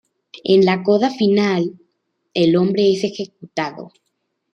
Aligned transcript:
En 0.43 0.65
la 0.65 0.81
coda 0.81 1.11
final, 1.11 1.77
el 2.33 2.55
hombre 2.55 2.89
es 2.91 3.03
ejecutado. 3.03 3.91